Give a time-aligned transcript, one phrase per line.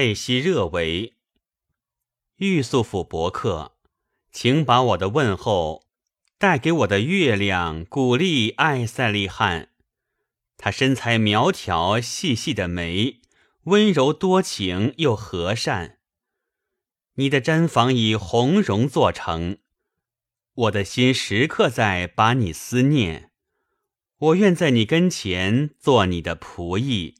[0.00, 1.12] 佩西热维，
[2.36, 3.76] 玉素府伯克，
[4.32, 5.84] 请把我的问候
[6.38, 9.68] 带给我的月亮古丽艾塞利汉。
[10.56, 13.20] 他身材苗条，细细的眉，
[13.64, 15.98] 温柔多情又和善。
[17.16, 19.58] 你的毡房以红绒做成，
[20.54, 23.32] 我的心时刻在把你思念。
[24.16, 27.19] 我愿在你跟前做你的仆役。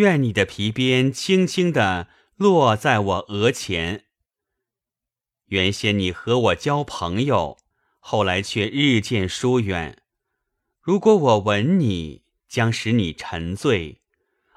[0.00, 4.06] 愿你的皮鞭轻轻地落在我额前。
[5.48, 7.58] 原先你和我交朋友，
[7.98, 10.02] 后来却日渐疏远。
[10.80, 14.00] 如果我吻你，将使你沉醉，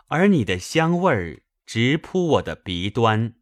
[0.08, 3.35] 而你的香味儿直扑我的鼻端。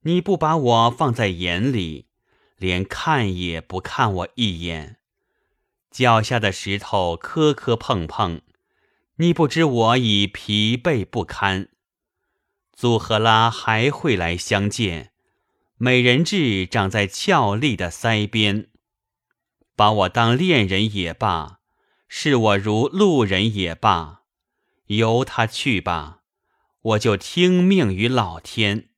[0.00, 2.08] 你不把我放在眼里，
[2.56, 4.96] 连看也不看我一眼。
[5.92, 8.42] 脚下的石头磕磕碰碰。
[9.16, 11.68] 你不知我已疲惫不堪，
[12.72, 15.12] 祖赫拉还会来相见。
[15.76, 18.70] 美人痣长在俏丽的腮边，
[19.76, 21.60] 把我当恋人也罢，
[22.08, 24.22] 视我如路人也罢，
[24.86, 26.22] 由他去吧，
[26.80, 28.88] 我就听命于老天。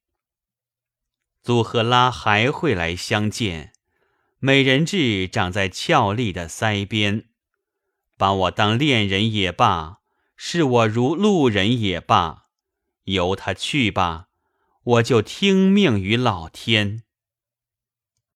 [1.43, 3.75] 祖赫拉还会来相见，
[4.39, 7.27] 美人痣长在俏丽的腮边，
[8.17, 9.99] 把我当恋人也罢。
[10.37, 12.45] 视我如路人也罢，
[13.05, 14.27] 由他去吧，
[14.85, 17.03] 我就听命于老天。